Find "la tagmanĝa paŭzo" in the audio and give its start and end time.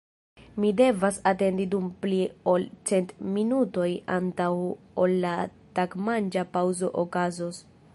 5.27-6.95